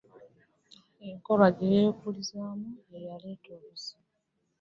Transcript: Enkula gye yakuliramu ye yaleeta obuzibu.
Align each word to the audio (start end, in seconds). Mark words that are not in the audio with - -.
Enkula 1.07 1.47
gye 1.57 1.69
yakuliramu 1.85 2.69
ye 2.89 2.99
yaleeta 3.07 3.49
obuzibu. 3.57 4.07